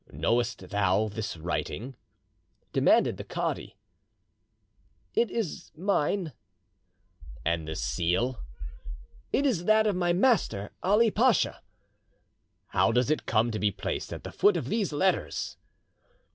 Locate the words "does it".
12.91-13.27